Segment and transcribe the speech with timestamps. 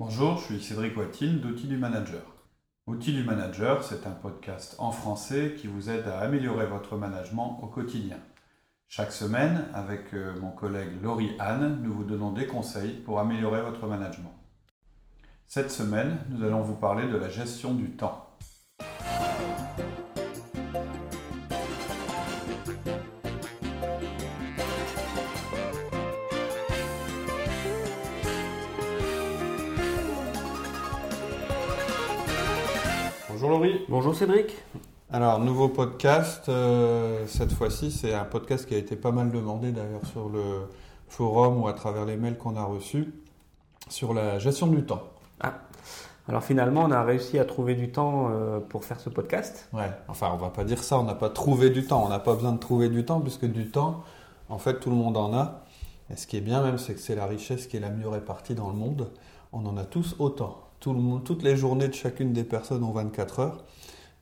[0.00, 2.22] Bonjour, je suis Cédric Watine d'Outils du Manager.
[2.88, 7.60] Outils du Manager, c'est un podcast en français qui vous aide à améliorer votre management
[7.62, 8.18] au quotidien.
[8.88, 13.62] Chaque semaine, avec euh, mon collègue Laurie Anne, nous vous donnons des conseils pour améliorer
[13.62, 14.34] votre management.
[15.46, 18.36] Cette semaine, nous allons vous parler de la gestion du temps.
[33.88, 34.46] Bonjour Cédric.
[35.10, 36.48] Alors, nouveau podcast.
[36.48, 40.40] euh, cette fois-ci, c'est un podcast qui a été pas mal demandé d'ailleurs sur le
[41.08, 43.12] forum ou à travers les mails qu'on a reçus
[43.90, 45.02] sur la gestion du temps.
[46.26, 49.68] Alors finalement, on a réussi à trouver du temps euh, pour faire ce podcast.
[49.74, 52.02] Ouais, enfin, on va pas dire ça, on n'a pas trouvé du temps.
[52.04, 54.02] On n'a pas besoin de trouver du temps puisque du temps,
[54.48, 55.64] en fait, tout le monde en a.
[56.10, 58.08] Et ce qui est bien même, c'est que c'est la richesse qui est la mieux
[58.08, 59.10] répartie dans le monde.
[59.52, 60.63] On en a tous autant.
[60.84, 63.64] Tout le monde, toutes les journées de chacune des personnes ont 24 heures.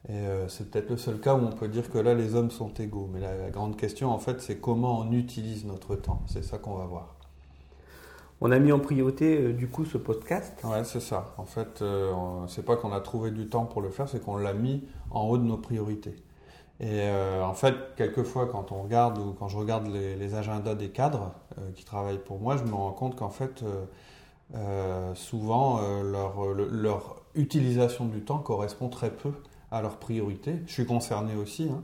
[0.09, 2.53] Et euh, c'est peut-être le seul cas où on peut dire que là, les hommes
[2.53, 3.11] sont égaux.
[3.12, 6.22] Mais la, la grande question, en fait, c'est comment on utilise notre temps.
[6.28, 7.17] C'est ça qu'on va voir.
[8.41, 10.55] On a mis en priorité euh, du coup ce podcast.
[10.62, 11.34] Ouais, c'est ça.
[11.37, 12.12] En fait, euh,
[12.47, 15.22] c'est pas qu'on a trouvé du temps pour le faire, c'est qu'on l'a mis en
[15.22, 16.15] haut de nos priorités.
[16.78, 20.77] Et euh, en fait, quelquefois, quand on regarde ou quand je regarde les, les agendas
[20.77, 21.33] des cadres
[21.75, 23.65] qui travaillent pour moi, je me rends compte qu'en fait,
[24.55, 29.33] euh, euh, souvent, euh, leur, le- leur utilisation du temps correspond très peu
[29.71, 30.57] à leurs priorités.
[30.67, 31.83] Je suis concerné aussi, hein.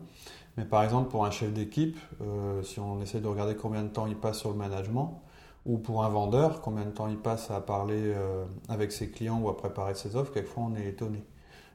[0.56, 3.88] mais par exemple, pour un chef d'équipe, euh, si on essaie de regarder combien de
[3.88, 5.22] temps il passe sur le management,
[5.66, 9.40] ou pour un vendeur, combien de temps il passe à parler euh, avec ses clients
[9.40, 11.24] ou à préparer ses offres, quelquefois on est étonné.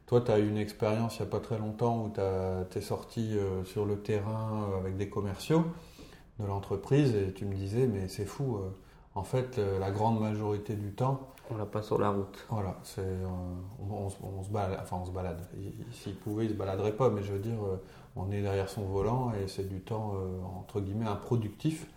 [0.07, 2.11] Toi, tu as eu une expérience il n'y a pas très longtemps où
[2.71, 5.65] tu es sorti euh, sur le terrain euh, avec des commerciaux
[6.39, 8.69] de l'entreprise et tu me disais, mais c'est fou, euh,
[9.15, 11.19] en fait, euh, la grande majorité du temps,
[11.51, 12.45] On l'a pas sur la route.
[12.49, 13.25] voilà, c'est, euh,
[13.89, 15.41] on, on se- on se balade, enfin on se balade.
[15.57, 17.77] Il- S'il pouvait, il se baladerait pas, mais je veux dire, euh,
[18.15, 21.87] on est derrière son volant et c'est du temps euh, entre guillemets improductif.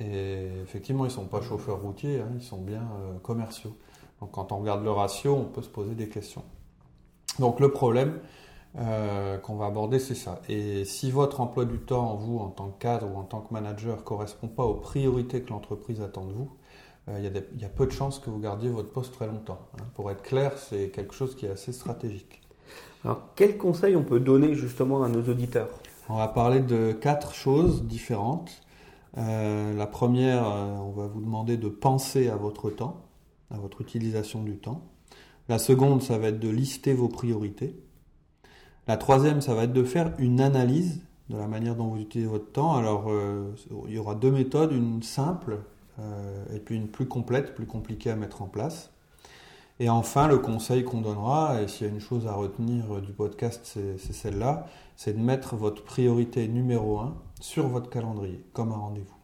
[0.00, 3.76] Et effectivement, ils sont pas chauffeurs routiers, hein, ils sont bien euh, commerciaux.
[4.20, 6.44] Donc quand on regarde le ratio, on peut se poser des questions.
[7.38, 8.18] Donc le problème
[9.42, 10.40] qu'on va aborder, c'est ça.
[10.48, 13.52] Et si votre emploi du temps, vous, en tant que cadre ou en tant que
[13.52, 16.50] manager, correspond pas aux priorités que l'entreprise attend de vous,
[17.08, 19.14] il y, a des- il y a peu de chances que vous gardiez votre poste
[19.14, 19.68] très longtemps.
[19.74, 19.84] hein.
[19.94, 22.40] Pour être clair, c'est quelque chose qui est assez stratégique.
[23.04, 25.70] Alors quels conseils on peut donner justement à nos auditeurs?
[26.08, 28.62] On va parler de quatre choses différentes.
[29.18, 33.06] Euh, la première, euh, on va vous demander de penser à votre temps,
[33.50, 34.82] à votre utilisation du temps.
[35.48, 37.74] La seconde, ça va être de lister vos priorités.
[38.86, 42.28] La troisième, ça va être de faire une analyse de la manière dont vous utilisez
[42.28, 42.74] votre temps.
[42.76, 43.52] Alors, euh,
[43.86, 45.62] il y aura deux méthodes, une simple euh,
[46.54, 48.90] et puis une plus complète, plus compliquée à mettre en place.
[49.78, 53.00] Et enfin, le conseil qu'on donnera, et s'il y a une chose à retenir euh,
[53.00, 58.72] du podcast, c'est celle-là, c'est de mettre votre priorité numéro un sur votre calendrier, comme
[58.72, 59.14] un rendez-vous.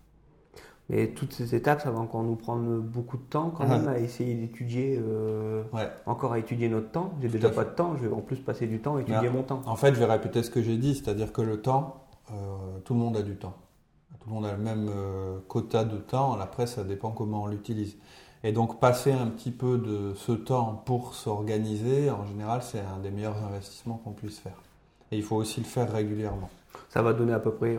[0.89, 3.77] Et toutes ces étapes, ça va encore nous prendre beaucoup de temps quand Ah.
[3.77, 5.89] même à essayer d'étudier, euh, Ouais.
[6.07, 7.11] encore à étudier notre temps.
[7.21, 7.71] J'ai déjà pas fait.
[7.71, 9.31] de temps, je vais en plus passer du temps à étudier Ah.
[9.31, 9.61] mon temps.
[9.67, 12.35] En fait, je vais répéter ce que j'ai dit, c'est-à-dire que le temps, euh,
[12.85, 13.55] tout le monde a du temps.
[14.27, 17.47] Tout le monde a le même euh, quota de temps, après ça dépend comment on
[17.47, 17.97] l'utilise.
[18.43, 22.99] Et donc passer un petit peu de ce temps pour s'organiser, en général, c'est un
[23.01, 24.61] des meilleurs investissements qu'on puisse faire.
[25.13, 26.51] Et il faut aussi le faire régulièrement.
[26.89, 27.79] Ça va donner à peu près.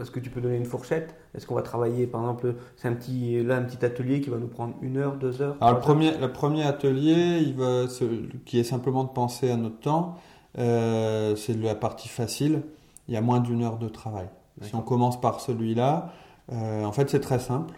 [0.00, 1.14] Est-ce que tu peux donner une fourchette?
[1.34, 4.38] Est-ce qu'on va travailler, par exemple, c'est un petit là un petit atelier qui va
[4.38, 5.56] nous prendre une heure, deux heures?
[5.60, 8.04] Alors le premier, le premier atelier, il va, ce-
[8.46, 10.16] qui est simplement de penser à notre temps,
[10.58, 12.62] euh, c'est la partie facile.
[13.08, 14.28] Il y a moins d'une heure de travail.
[14.60, 16.12] Si on commence par celui-là,
[16.52, 17.74] euh, en fait c'est très simple.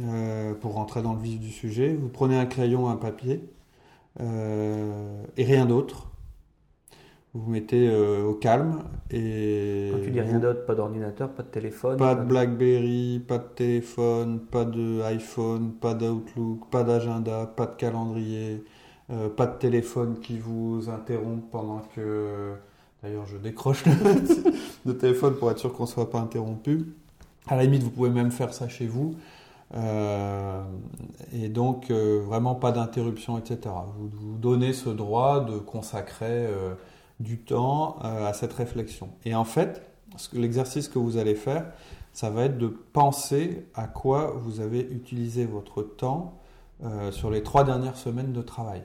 [0.00, 3.42] Euh, pour rentrer dans le vif du sujet, vous prenez un crayon, un papier
[4.20, 6.06] euh, et rien d'autre.
[7.34, 11.48] Vous vous mettez au calme et Quand tu dis rien d'autre, pas d'ordinateur, pas de
[11.48, 11.96] téléphone.
[11.98, 17.76] pas de BlackBerry, pas de téléphone, pas de iPhone, pas d'Outlook, pas d'agenda, pas de
[17.76, 18.64] calendrier,
[19.36, 22.54] pas de téléphone qui vous interrompt pendant que.
[23.02, 23.84] D'ailleurs, je décroche
[24.84, 26.92] le, téléphone pour être sûr qu'on ne soit pas interrompu.
[27.46, 29.14] À la limite, vous pouvez même faire ça chez vous.
[29.74, 30.64] Euh,
[31.32, 33.74] et donc, euh, vraiment pas d'interruption, etc.
[33.96, 36.74] Vous vous donnez ce droit de consacrer euh,
[37.20, 39.10] du temps à cette réflexion.
[39.24, 39.82] Et en fait,
[40.32, 41.66] l'exercice que vous allez faire,
[42.12, 46.34] ça va être de penser à quoi vous avez utilisé votre temps
[47.10, 48.82] sur les trois dernières semaines de travail.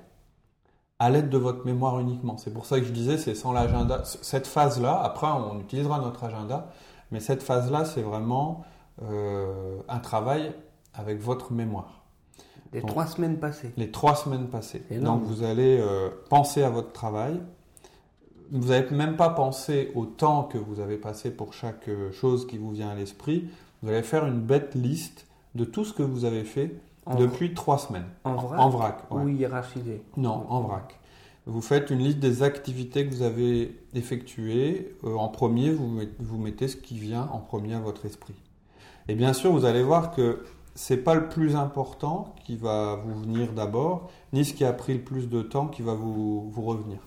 [1.03, 2.38] À l'aide de votre mémoire uniquement.
[2.38, 4.03] C'est pour ça que je disais, c'est sans l'agenda.
[4.21, 6.71] Cette phase-là, après on utilisera notre agenda,
[7.11, 8.63] mais cette phase-là, c'est vraiment
[9.01, 10.53] euh, un travail
[10.94, 12.03] avec votre mémoire.
[12.71, 13.73] Les Donc, trois semaines passées.
[13.75, 14.81] les trois semaines passées.
[15.01, 17.41] Donc vous allez euh, penser à votre travail.
[18.51, 22.47] Vous n'avez même pas pensé au temps que vous avez passé pour chaque euh, chose
[22.47, 23.50] qui vous vient à l'esprit.
[23.81, 26.71] Vous allez faire une bête liste de tout ce que vous avez fait
[27.05, 28.05] En, depuis trois semaines.
[28.23, 29.11] en vrac, En vrac.
[29.11, 29.23] ouais.
[29.23, 31.00] ou hiérarchisé Non, en vrac.
[31.45, 34.95] Vous faites une liste des activités que vous avez effectuées.
[35.03, 38.35] Euh, en premier, vous, met- vous mettez ce qui vient en premier à votre esprit.
[39.09, 40.44] Et bien sûr, vous allez voir que
[40.75, 44.94] c'est pas le plus important qui va vous venir d'abord, ni ce qui a pris
[44.94, 47.00] le plus de temps qui va vous, vous revenir.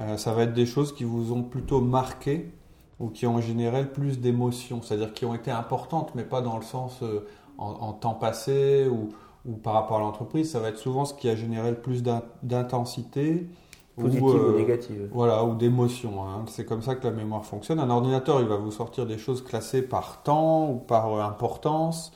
[0.00, 2.52] Euh, ça va être des choses qui vous ont plutôt marqué
[2.98, 6.56] ou qui ont généré le plus d'émotions, c'est-à-dire qui ont été importantes, mais pas dans
[6.56, 7.26] le sens euh,
[7.58, 9.10] en, en temps passé ou,
[9.48, 10.50] ou par rapport à l'entreprise.
[10.52, 13.48] Ça va être souvent ce qui a généré le plus d'in- d'intensité
[13.96, 15.08] Positive ou, ou, euh, négative.
[15.12, 16.22] voilà, ou d'émotion.
[16.22, 16.44] hein.
[16.46, 17.80] C'est comme ça que la mémoire fonctionne.
[17.80, 22.12] Un ordinateur, il va vous sortir des choses classées par temps ou par euh, importance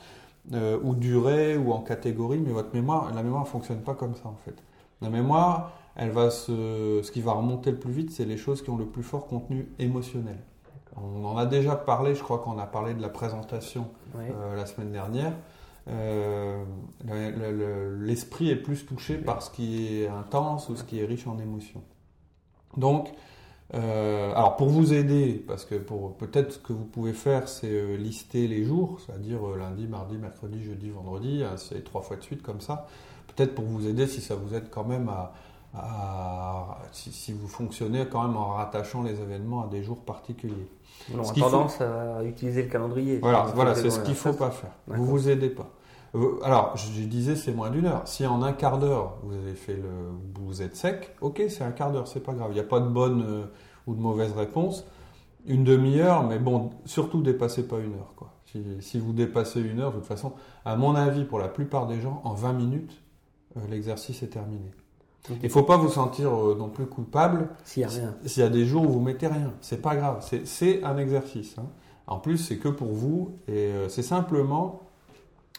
[0.53, 4.15] euh, ou durée ou en catégorie, mais votre mémoire, la mémoire ne fonctionne pas comme
[4.15, 4.55] ça en fait.
[5.01, 8.61] La mémoire, elle va se, ce qui va remonter le plus vite, c'est les choses
[8.61, 10.37] qui ont le plus fort contenu émotionnel.
[10.95, 13.87] On en a déjà parlé, je crois qu'on a parlé de la présentation
[14.31, 15.33] euh, la semaine dernière.
[15.89, 16.63] Euh,
[17.05, 20.99] le- le- le- L'esprit est plus touché par ce qui est intense ou ce qui
[20.99, 21.83] est riche en émotions.
[22.77, 23.09] Donc,
[23.73, 27.97] euh, alors pour vous aider, parce que peut-être ce que vous pouvez faire, c'est euh,
[27.97, 32.41] lister les jours, c'est-à-dire lundi, mardi, mercredi, jeudi, vendredi, hein, c'est trois fois de suite
[32.43, 32.87] comme ça.
[33.35, 35.33] Peut-être pour vous aider, si ça vous aide quand même à,
[35.73, 40.67] à- si, si vous fonctionnez quand même en rattachant les événements à des jours particuliers.
[41.13, 43.19] On a faut- tendance à utiliser le calendrier.
[43.19, 44.37] Voilà, voilà c'est ce qu'il faut face.
[44.37, 44.71] pas faire.
[44.87, 45.69] Vous vous aidez pas.
[46.43, 48.03] Alors, je je disais c'est moins d'une heure.
[48.05, 49.89] Si en un quart d'heure vous avez fait le,
[50.39, 52.49] vous êtes sec, ok, c'est un quart d'heure, c'est pas grave.
[52.51, 53.45] Il n'y a pas de bonne euh,
[53.87, 54.85] ou de mauvaise réponse.
[55.45, 58.29] Une demi-heure, mais bon, surtout dépassez pas une heure, quoi.
[58.45, 60.33] Si, si vous dépassez une heure, de toute façon,
[60.63, 63.01] à mon avis, pour la plupart des gens, en 20 minutes,
[63.57, 64.71] euh, l'exercice est terminé.
[65.41, 68.15] Il faut pas vous sentir euh, non plus coupable S'il n'y a rien.
[68.25, 71.55] s'il y a des jours où vous mettez rien, c'est pas grave, c'est- un exercice.
[71.57, 71.65] hein.
[72.07, 74.81] En plus, c'est que pour vous et euh, c'est simplement.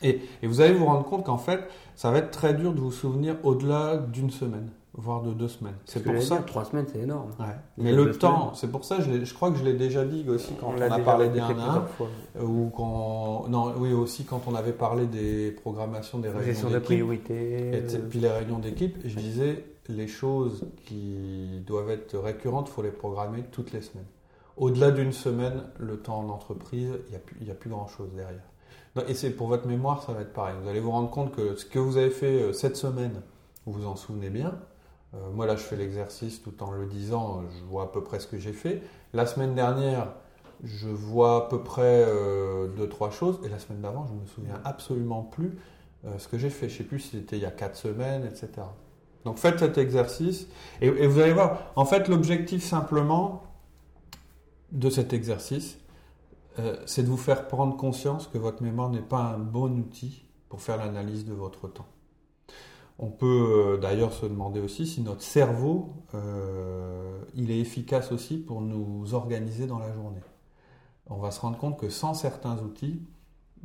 [0.02, 1.61] Et, et vous allez vous rendre compte qu'en fait,
[1.96, 5.75] ça va être très dur de vous souvenir au-delà d'une semaine, voire de deux semaines.
[5.87, 6.37] C'est pour ça.
[6.37, 7.31] dire, Trois semaines, c'est énorme.
[7.41, 7.46] Ouais.
[7.79, 10.55] Mais le temps, c'est pour ça, je, je crois que je l'ai déjà dit aussi
[10.55, 12.08] quand on, l'a a parlé des répété 1 à 1, plusieurs fois.
[12.37, 13.46] euh, ou quand.
[13.49, 16.82] Non, oui, aussi quand on avait parlé des programmations des réunions d'équipe.
[16.85, 17.35] priorité.
[17.35, 22.73] Et euh, puis les réunions d'équipe, je disais, les choses qui doivent être récurrentes, il
[22.73, 24.06] faut les programmer toutes les semaines.
[24.56, 28.44] Au-delà d'une semaine, le temps en entreprise, il n'y a, a plus grand-chose derrière.
[29.08, 30.55] Et c'est pour votre mémoire, ça va être pareil.
[30.62, 33.23] Vous allez vous rendre compte que ce que vous avez fait euh, cette semaine,
[33.67, 34.55] vous vous en souvenez bien.
[35.14, 38.20] Euh, moi, là, je fais l'exercice tout en le disant, je vois à peu près
[38.20, 38.82] ce que j'ai fait.
[39.12, 40.12] La semaine dernière,
[40.62, 43.40] je vois à peu près euh, deux, trois choses.
[43.44, 45.56] Et la semaine d'avant, je ne me souviens absolument plus
[46.06, 46.69] euh, ce que j'ai fait.
[46.69, 48.49] Je ne sais plus si c'était il y a quatre semaines, etc.
[49.25, 50.49] Donc faites cet exercice
[50.82, 53.43] et, et vous allez voir, en fait l'objectif simplement
[54.70, 55.78] de cet exercice,
[56.58, 60.25] euh, c'est de vous faire prendre conscience que votre mémoire n'est pas un bon outil
[60.49, 61.87] pour faire l'analyse de votre temps.
[62.99, 68.38] On peut euh, d'ailleurs se demander aussi si notre cerveau, euh, il est efficace aussi
[68.38, 70.20] pour nous organiser dans la journée.
[71.08, 73.02] On va se rendre compte que sans certains outils,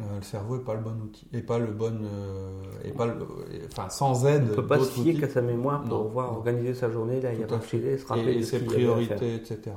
[0.01, 3.05] euh, le cerveau n'est pas le bon outil, et pas le bon, euh, et pas
[3.05, 3.13] le,
[3.53, 4.43] et- enfin sans aide.
[4.47, 6.37] On ne peut pas se fier qu'à sa mémoire pour Non, pouvoir non.
[6.39, 9.75] organiser sa journée, la hiérarchiser, se et, rappeler et ce ses priorités, etc.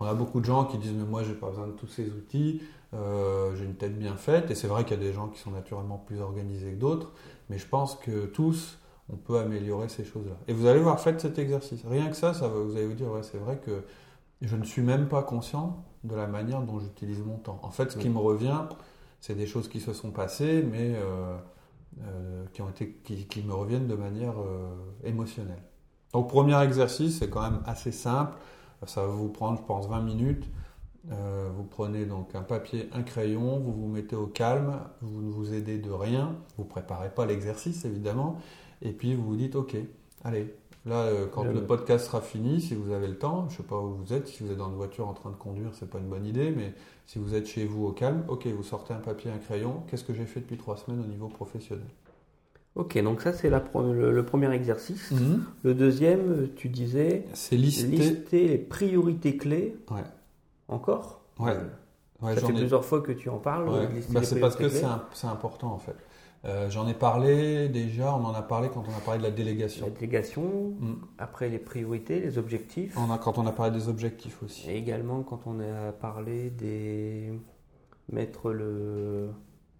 [0.00, 2.08] On a beaucoup de gens qui disent mais moi j'ai pas besoin de tous ces
[2.10, 2.62] outils,
[2.94, 5.38] euh, j'ai une tête bien faite et c'est vrai qu'il y a des gens qui
[5.38, 7.12] sont naturellement plus organisés que d'autres,
[7.48, 8.78] mais je pense que tous
[9.12, 10.36] on peut améliorer ces choses-là.
[10.48, 11.82] Et vous allez voir, faites cet exercice.
[11.84, 13.82] Rien que ça, ça va, vous allez vous dire ouais c'est vrai que
[14.40, 17.60] je ne suis même pas conscient de la manière dont j'utilise mon temps.
[17.62, 18.62] En fait, ce qui me revient,
[19.20, 21.36] c'est des choses qui se sont passées, mais euh,
[22.02, 24.74] euh, qui, ont été, qui, qui me reviennent de manière euh,
[25.04, 25.62] émotionnelle.
[26.14, 28.36] Donc, premier exercice, c'est quand même assez simple.
[28.86, 30.46] Ça va vous prendre, je pense, 20 minutes.
[31.10, 35.30] Euh, vous prenez donc un papier, un crayon, vous vous mettez au calme, vous ne
[35.30, 38.38] vous aidez de rien, vous préparez pas l'exercice évidemment,
[38.82, 39.76] et puis vous vous dites ok,
[40.24, 40.54] allez,
[40.86, 43.78] là euh, quand le podcast sera fini, si vous avez le temps, je sais pas
[43.78, 45.98] où vous êtes, si vous êtes dans une voiture en train de conduire, c'est pas
[45.98, 46.72] une bonne idée, mais
[47.06, 50.04] si vous êtes chez vous au calme, ok, vous sortez un papier, un crayon, qu'est-ce
[50.04, 51.86] que j'ai fait depuis trois semaines au niveau professionnel?
[52.76, 55.12] Ok, donc ça c'est le, le premier exercice.
[55.64, 57.88] Le deuxième, tu disais, C'est lister.
[57.88, 59.76] lister les priorités clés.
[59.90, 60.04] Ouais.
[60.68, 61.20] Encore?
[61.40, 61.56] Ouais.
[62.22, 63.68] Ouais, Ça fait ai- plusieurs fois que tu en parles.
[63.68, 63.88] Ouais.
[64.10, 65.96] Bah, c'est parce que c'est important en fait.
[66.46, 69.30] Euh, J'en ai parlé déjà, on en a parlé quand on a parlé de la
[69.30, 69.84] délégation.
[69.86, 70.94] La délégation, Mm.
[71.18, 72.96] après les priorités, les objectifs.
[72.96, 74.70] On a, quand on a parlé des objectifs aussi.
[74.70, 77.32] Et également quand on a parlé des
[78.10, 79.28] mettre le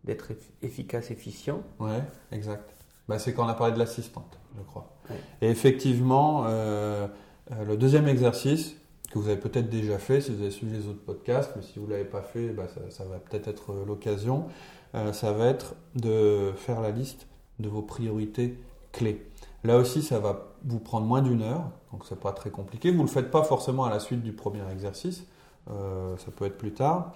[0.05, 1.63] d'être eff- efficace, efficient.
[1.79, 2.03] Ouais,
[2.33, 2.75] exact.
[3.09, 4.93] bah, C'est quand on a parlé de l'assistante, je crois.
[5.11, 5.17] Ouais.
[5.43, 7.07] Et effectivement, euh,
[7.53, 8.77] euh, le deuxième exercice,
[9.11, 11.79] que vous avez peut-être déjà fait si vous avez suivi les autres podcasts, mais si
[11.81, 14.45] vous ne l'avez pas fait, bah, ça, ça va peut-être être l'occasion,
[14.93, 17.27] ça va être de faire la liste
[17.59, 18.59] de vos priorités
[18.93, 19.27] clés.
[19.65, 22.91] Là aussi, ça va vous prendre moins d'une heure, donc c'est pas très compliqué.
[22.91, 25.27] Vous ne le faites pas forcément à la suite du premier exercice,
[25.71, 27.13] euh, ça peut être plus tard.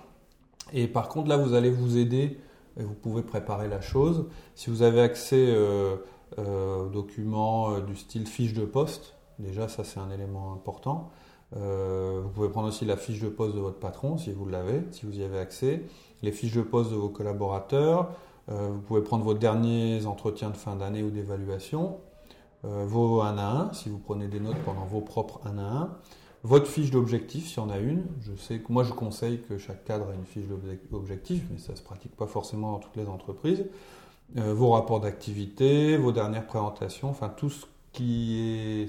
[0.72, 2.38] Et par contre, là, vous allez vous aider
[2.78, 4.26] et vous pouvez préparer la chose.
[4.54, 5.96] Si vous avez accès euh,
[6.38, 11.10] euh, aux documents euh, du style fiche de poste, déjà, ça c'est un élément important.
[11.56, 14.82] Euh, vous pouvez prendre aussi la fiche de poste de votre patron si vous l'avez,
[14.90, 15.82] si vous y avez accès,
[16.22, 18.10] les fiches de poste de vos collaborateurs.
[18.50, 21.98] Euh, vous pouvez prendre vos derniers entretiens de fin d'année ou d'évaluation,
[22.64, 25.62] euh, vos 1 à 1 si vous prenez des notes pendant vos propres 1 à
[25.62, 25.96] 1,
[26.42, 28.04] votre fiche d'objectif s'il y en a une.
[28.20, 30.46] Je sais que moi je conseille que chaque cadre ait une fiche
[30.90, 33.64] d'objectif, mais ça ne se pratique pas forcément dans toutes les entreprises.
[34.34, 38.88] Vos rapports d'activité, vos dernières présentations, enfin tout ce qui est,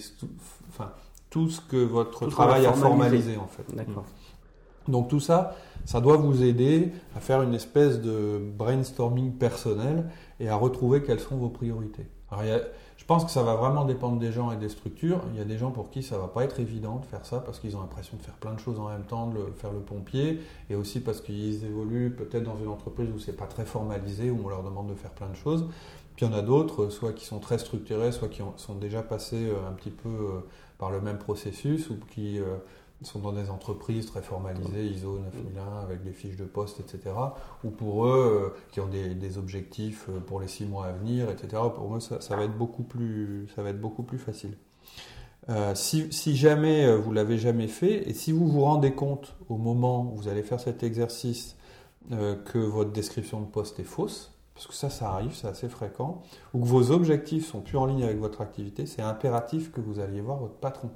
[1.36, 3.34] tout ce que votre Tout travail a formalisé.
[3.34, 3.76] formalisé en fait.
[3.76, 4.06] D'accord.
[4.88, 10.48] Donc tout ça, ça doit vous aider à faire une espèce de brainstorming personnel et
[10.48, 12.08] à retrouver quelles sont vos priorités.
[12.32, 12.62] Alors, il y a-
[12.96, 15.20] je pense que ça va vraiment dépendre des gens et des structures.
[15.34, 17.40] Il y a des gens pour qui ça va pas être évident de faire ça
[17.42, 19.74] parce qu'ils ont l'impression de faire plein de choses en même temps, de le- faire
[19.74, 20.40] le pompier,
[20.70, 24.40] et aussi parce qu'ils évoluent peut-être dans une entreprise où c'est pas très formalisé, où
[24.46, 25.66] on leur demande de faire plein de choses.
[26.16, 28.76] Puis il y en a d'autres, soit qui sont très structurés, soit qui ont- sont
[28.76, 30.40] déjà passés euh, un petit peu euh,
[30.78, 32.58] par le même processus, ou qui euh,
[33.02, 37.16] sont dans des entreprises très formalisées, ISO 9001, avec des fiches de poste, etc.
[37.64, 41.30] Ou pour eux, euh, qui ont des, objectifs euh, pour les six mois à venir,
[41.30, 41.62] etc.
[41.74, 43.48] Pour eux, ça, va être beaucoup plus,
[44.18, 44.58] facile.
[45.76, 50.12] Si, si jamais vous l'avez jamais fait, et si vous vous rendez compte au moment
[50.12, 51.56] où vous allez faire cet exercice
[52.10, 56.24] que votre description de poste est fausse, parce que ça, ça arrive, c'est assez fréquent,
[56.54, 60.00] ou que vos objectifs sont plus en ligne avec votre activité, c'est impératif que vous
[60.00, 60.90] alliez voir votre patron,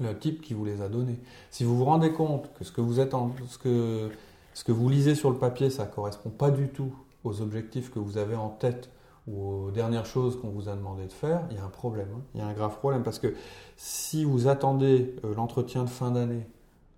[0.00, 1.18] le type qui vous les a donnés.
[1.50, 3.12] Si vous vous rendez compte que ce que vous êtes
[3.48, 4.08] ce que,
[4.54, 6.94] ce que vous lisez sur le papier, ça correspond pas du tout
[7.24, 8.90] aux objectifs que vous avez en tête
[9.26, 12.08] ou aux dernières choses qu'on vous a demandé de faire, il y a un problème.
[12.14, 12.22] hein.
[12.34, 13.34] Il y a un grave problème parce que
[13.76, 16.46] si vous attendez euh, l'entretien de fin d'année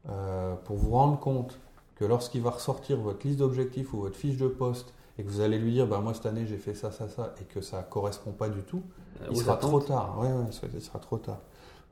[0.09, 1.59] euh, pour vous rendre compte
[1.95, 5.41] que lorsqu'il va ressortir votre liste d'objectifs ou votre fiche de poste et que vous
[5.41, 7.83] allez lui dire, bah, moi cette année j'ai fait ça, ça, ça, et que ça
[7.83, 8.83] correspond pas du tout,
[9.23, 9.71] il Aux sera attentes.
[9.71, 10.19] trop tard.
[10.21, 11.39] Ouais, ouais, ça- il sera trop tard.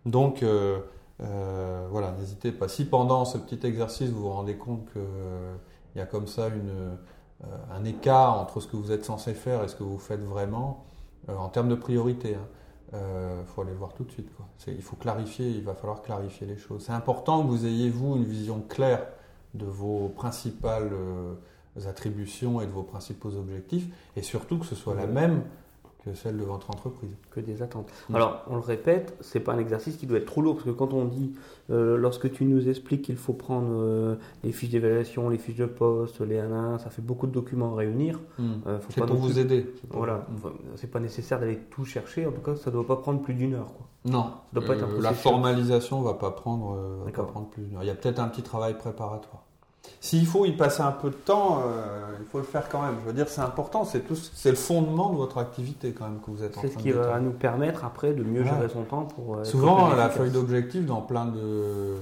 [0.04, 0.80] Donc, euh,
[1.22, 2.68] euh, voilà, n'hésitez pas.
[2.68, 5.02] Si pendant ce petit exercice, vous vous rendez compte qu'il
[5.96, 6.68] y a comme ça une,
[7.44, 10.22] euh, un écart entre ce que vous êtes censé faire et ce que vous faites
[10.22, 10.84] vraiment,
[11.30, 12.36] euh, en termes de priorité,
[12.92, 14.28] il faut aller le voir tout de suite.
[14.36, 14.46] Quoi.
[14.68, 16.84] Il faut clarifier, il va falloir clarifier les choses.
[16.86, 19.06] C'est important que vous ayez, vous, une vision claire
[19.54, 21.34] de vos principales euh,
[21.86, 25.42] attributions et de vos principaux objectifs, et surtout que ce soit la même
[26.04, 27.08] que celle de votre entreprise.
[27.30, 27.88] que des attentes.
[28.12, 30.70] Alors, on le répète, c'est pas un exercice qui doit être trop lourd parce que
[30.70, 31.32] quand on dit,
[31.70, 35.64] euh, lorsque tu nous expliques qu'il faut prendre euh, les fiches d'évaluation, les fiches de
[35.64, 38.20] poste, les 1 à 1, ça fait beaucoup de documents à réunir.
[38.66, 39.62] Euh, faut C'est pour vous plus- aider.
[39.88, 40.26] pour- Voilà.
[40.34, 42.26] Enfin, c'est pas nécessaire d'aller tout chercher.
[42.26, 43.72] En tout cas, ça doit pas prendre plus d'une heure.
[43.72, 43.86] Quoi.
[44.04, 46.76] Non, doit pas être un la formalisation va pas prendre,
[47.06, 47.82] va pas prendre plus d'une heure.
[47.82, 49.42] Il y a peut-être un petit travail préparatoire.
[50.00, 52.96] S'il faut y passer un peu de temps, euh, il faut le faire quand même.
[53.02, 56.20] Je veux dire, c'est important, c'est tout, c'est le fondement de votre activité quand même
[56.20, 58.42] que vous êtes en C'est train ce qui de va nous permettre après de mieux
[58.42, 58.48] Ouais.
[58.48, 59.36] gérer son temps pour.
[59.36, 61.94] euh, Souvent, la feuille d'objectif dans plein de,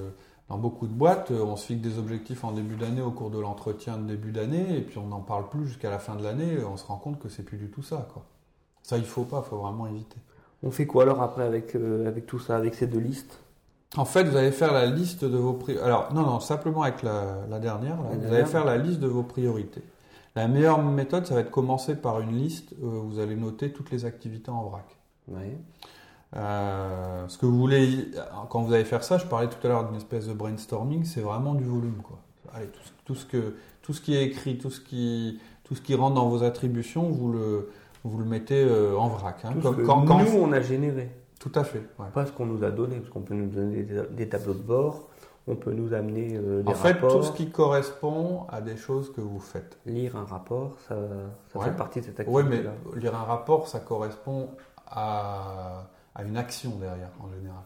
[0.49, 3.31] dans beaucoup de boîtes, euh, on se fixe des objectifs en début d'année au cours
[3.31, 6.23] de l'entretien de début d'année, et puis on n'en parle plus jusqu'à la fin de
[6.25, 6.59] l'année.
[6.69, 8.25] On se rend compte que c'est plus du tout ça, quoi.
[8.83, 10.17] Ça, il faut pas, il faut vraiment éviter.
[10.65, 13.39] On fait quoi alors après avec, euh, avec tout ça, avec ces deux listes?
[13.97, 15.85] En fait, vous allez faire la liste de vos priorités.
[15.85, 18.39] Alors, non, non, simplement avec la, la dernière, là, La vous dernière.
[18.41, 19.83] allez faire la liste de vos priorités.
[20.35, 23.91] La meilleure méthode, ça va être commencer par une liste où vous allez noter toutes
[23.91, 24.87] les activités en vrac.
[25.29, 25.59] Ouais.
[26.35, 28.11] Euh, ce que vous voulez,
[28.49, 31.21] quand vous allez faire ça, je parlais tout à l'heure d'une espèce de brainstorming, c'est
[31.21, 32.19] vraiment du volume, quoi.
[32.55, 35.75] Allez, tout, ce- tout ce que, tout ce qui est écrit, tout ce qui, tout
[35.75, 37.71] ce qui rentre dans vos attributions, vous le,
[38.05, 39.45] vous le mettez euh, en vrac.
[39.45, 39.51] hein.
[39.53, 41.11] Tout ce Comme- que quand- quand- nous, on a généré.
[41.43, 41.83] Tout à fait.
[41.99, 42.07] ouais.
[42.15, 44.63] Pas ce qu'on nous a donné, parce qu'on peut nous donner des, des tableaux de
[44.63, 45.09] bord,
[45.49, 47.13] on peut nous amener euh, des En fait, rapports.
[47.17, 49.77] tout ce qui correspond à des choses que vous faites.
[49.87, 50.97] Lire un rapport, ça,
[51.53, 51.65] ça Ouais.
[51.65, 52.63] fait partie de cette Oui, mais
[52.95, 54.51] lire un rapport, ça correspond
[54.87, 55.85] à,
[56.15, 57.63] à une action derrière, en général.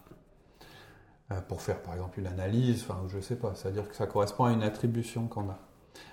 [1.32, 4.44] Euh, pour faire, par exemple, une analyse, enfin, je sais pas, c'est-à-dire que ça correspond
[4.44, 5.58] à une attribution qu'on a.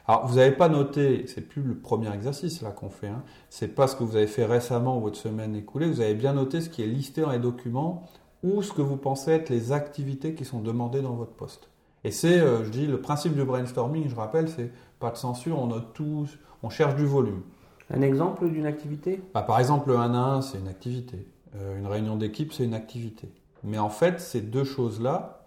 [0.08, 3.70] Alors, vous n'avez pas noté, c'est plus le premier exercice là qu'on fait, hein, c'est
[3.70, 6.62] pas ce que vous avez fait récemment ou votre semaine écoulée, vous avez bien noté
[6.62, 8.04] ce qui est listé dans les documents
[8.44, 11.70] ou ce que vous pensez être les activités qui sont demandées dans votre poste.
[12.04, 15.58] Et c'est, euh, je dis, le principe du brainstorming, je rappelle, c'est pas de censure,
[15.58, 17.42] on note tous, on cherche du volume.
[17.90, 19.22] Un exemple d'une activité?
[19.34, 21.28] Bah, Par exemple, le 1 à 1, c'est une activité.
[21.56, 23.30] Euh, une réunion d'équipe, c'est une activité.
[23.63, 25.42] Mais en fait, ces deux choses-là,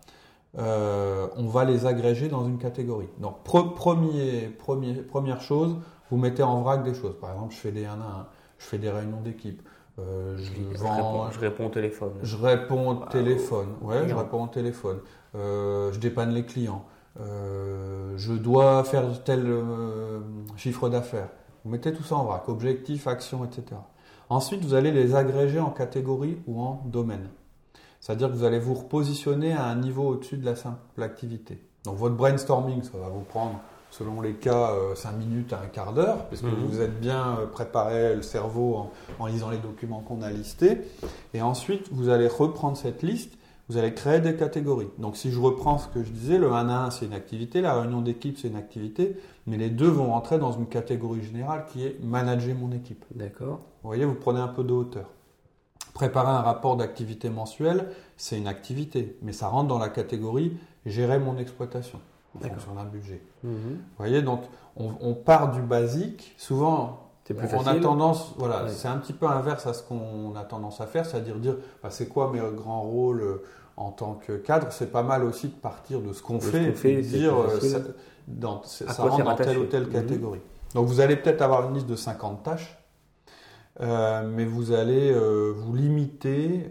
[0.58, 3.08] euh, on va les agréger dans une catégorie.
[3.18, 5.76] Donc, premier, premier, première chose,
[6.10, 7.16] vous mettez en vrac des choses.
[7.20, 8.26] Par exemple, je fais des 1 à 1,
[8.58, 9.62] je fais des réunions d'équipe.
[9.98, 12.12] Euh, je, vends, je, réponds, au téléphone.
[12.22, 13.68] Je réponds au bah, téléphone.
[13.80, 14.98] Ouais, je réponds au téléphone.
[15.34, 16.84] je dépanne les clients.
[17.18, 19.46] je dois faire tel
[20.56, 21.28] chiffre d'affaires.
[21.64, 23.80] Vous mettez tout ça en vrac, objectif, action, etc.
[24.28, 27.28] Ensuite, vous allez les agréger en catégorie ou en domaine.
[28.06, 31.58] C'est-à-dire que vous allez vous repositionner à un niveau au-dessus de la simple activité.
[31.84, 33.58] Donc votre brainstorming, ça va vous prendre,
[33.90, 36.66] selon les cas, 5 euh, minutes à un quart d'heure, puisque mhm.
[36.68, 40.82] vous êtes bien euh, préparé le cerveau en, en lisant les documents qu'on a listés.
[41.34, 43.32] Et ensuite, vous allez reprendre cette liste
[43.68, 44.86] vous allez créer des catégories.
[44.98, 47.60] Donc si je reprends ce que je disais, le 1 à 1 c'est une activité,
[47.60, 49.16] la réunion d'équipe c'est une activité,
[49.48, 53.04] mais les deux vont rentrer dans une catégorie générale qui est manager mon équipe.
[53.12, 53.62] D'accord.
[53.82, 55.10] Vous voyez, vous prenez un peu de hauteur.
[55.96, 57.88] Préparer un rapport d'activité mensuelle,
[58.18, 62.00] c'est une activité, mais ça rentre dans la catégorie gérer mon exploitation
[62.34, 63.22] en fonction d'un budget.
[63.42, 63.52] Mhm.
[63.54, 64.42] Vous voyez, donc
[64.76, 66.34] on, part du basique.
[66.36, 70.44] Souvent, plus on a tendance, voilà, c'est un petit peu inverse à ce qu'on a
[70.44, 73.44] tendance à faire, c'est-à-dire dire, bah, c'est quoi mes grands rôles euh,
[73.78, 74.68] en tant que cadre?
[74.72, 77.78] C'est pas mal aussi de partir de ce qu'on fait, et de dire, euh, ça,
[78.28, 79.92] dans, ça rentre dans telle ou telle mhm.
[79.92, 80.42] catégorie.
[80.74, 82.76] Donc vous allez peut-être avoir une liste de 50 tâches,
[83.80, 86.70] euh, mais vous allez vous limiter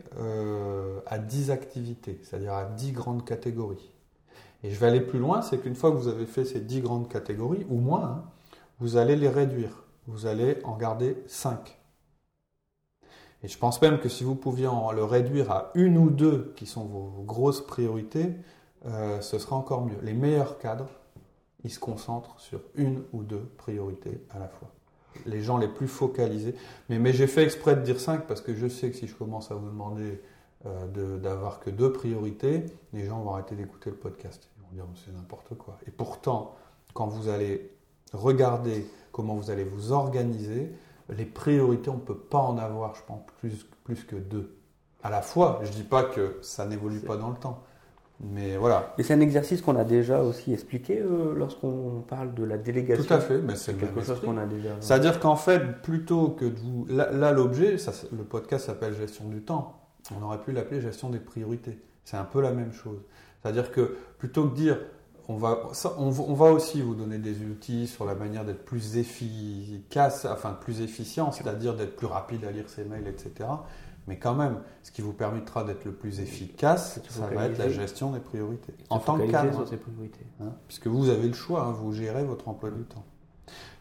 [1.05, 3.91] à 10 activités, c'est-à-dire à 10 grandes catégories.
[4.63, 6.81] Et je vais aller plus loin, c'est qu'une fois que vous avez fait ces 10
[6.81, 8.23] grandes catégories, ou moins, hein,
[8.79, 11.77] vous allez les réduire vous allez en garder 5.
[13.43, 16.53] Et je pense même que si vous pouviez en le réduire à une ou deux
[16.55, 18.33] qui sont vos, grosses priorités,
[18.85, 19.97] euh, ce sera encore mieux.
[20.01, 20.89] Les meilleurs cadres,
[21.63, 24.69] ils se concentrent sur une ou deux priorités à la fois.
[25.25, 26.55] Les gens les plus focalisés.
[26.89, 29.15] Mais, mais j'ai fait exprès de dire 5 parce que je sais que si je
[29.15, 30.21] commence à vous demander
[30.65, 34.49] euh, d'avoir que deux priorités, les gens vont arrêter d'écouter le podcast.
[34.57, 35.77] Ils vont dire c'est n'importe quoi.
[35.87, 36.55] Et pourtant,
[36.93, 37.71] quand vous allez
[38.13, 40.71] regarder comment vous allez vous organiser.
[41.09, 44.57] Les priorités, on ne peut pas en avoir, je pense, plus, plus que deux.
[45.03, 47.63] À la fois, je ne dis pas que ça n'évolue pas dans le temps.
[48.21, 48.93] Mais voilà.
[48.97, 53.03] Et c'est un exercice qu'on a déjà aussi expliqué euh, lorsqu'on parle de la délégation.
[53.03, 54.69] Tout à fait, mais c'est quelque chose qu'on a déjà.
[54.79, 56.85] C'est-à-dire qu'en fait, plutôt que de vous.
[56.89, 57.75] Là, l'objet,
[58.11, 59.81] le podcast s'appelle gestion du temps.
[60.17, 61.79] On aurait pu l'appeler gestion des priorités.
[62.03, 63.01] C'est un peu la même chose.
[63.41, 64.77] C'est-à-dire que plutôt que de dire
[65.27, 70.25] on va, on, va aussi vous donner des outils sur la manière d'être plus efficace,
[70.25, 73.49] enfin plus efficient, c'est-à-dire d'être plus rapide à lire ses mails, etc.
[74.07, 77.69] Mais quand même, ce qui vous permettra d'être le plus efficace, ça va être la
[77.69, 78.73] gestion des priorités.
[78.89, 80.25] En tant que cadre, ces priorités.
[80.41, 83.03] Hein, puisque vous avez le choix, hein, vous gérez votre emploi du temps.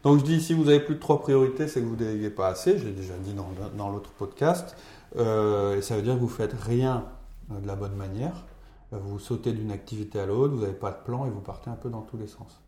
[0.03, 2.29] Donc je dis, si vous avez plus de trois priorités, c'est que vous ne déléguez
[2.29, 4.75] pas assez, je l'ai déjà dit dans, l'autre podcast,
[5.15, 7.05] euh, et ça veut dire que vous faites rien
[7.49, 8.45] de la bonne manière.
[8.91, 11.75] Vous sautez d'une activité à l'autre, vous n'avez pas de plan et vous partez un
[11.75, 12.61] peu dans tous les sens.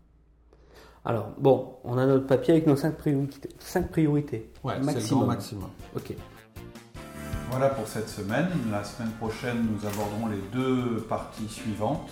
[1.05, 3.49] Alors, bon, on a notre papier avec nos cinq priorités.
[3.59, 4.51] Cinq priorités.
[4.63, 5.69] Ouais, c'est le grand maximum.
[5.95, 6.13] Ok.
[7.49, 8.49] Voilà pour cette semaine.
[8.71, 12.10] La semaine prochaine, nous aborderons les deux parties suivantes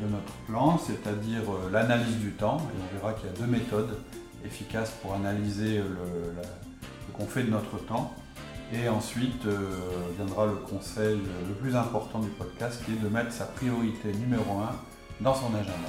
[0.00, 2.58] de notre plan, c'est-à-dire euh, l'analyse du temps.
[2.58, 3.96] Et on verra qu'il y a deux méthodes
[4.44, 8.12] efficaces pour analyser ce qu'on fait de notre temps.
[8.72, 9.58] Et ensuite euh,
[10.16, 11.18] viendra le conseil
[11.48, 14.70] le plus important du podcast qui est de mettre sa priorité numéro 1
[15.20, 15.88] dans son agenda.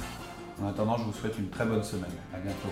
[0.62, 2.12] En attendant, je vous souhaite une très bonne semaine.
[2.34, 2.70] À bientôt.